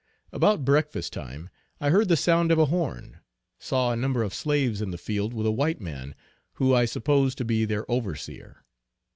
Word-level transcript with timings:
About 0.31 0.65
breakfast 0.65 1.13
time, 1.13 1.51
I 1.79 1.91
heard 1.91 2.07
the 2.07 2.17
sound 2.17 2.51
of 2.51 2.57
a 2.57 2.65
horn; 2.65 3.19
saw 3.59 3.91
a 3.91 3.95
number 3.95 4.23
of 4.23 4.33
slaves 4.33 4.81
in 4.81 4.89
the 4.89 4.97
field 4.97 5.31
with 5.31 5.45
a 5.45 5.51
white 5.51 5.79
man, 5.79 6.15
who 6.53 6.73
I 6.73 6.85
supposed 6.85 7.37
to 7.37 7.45
be 7.45 7.65
their 7.65 7.85
overseer. 7.87 8.65